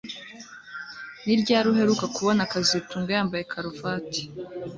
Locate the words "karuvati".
3.51-4.21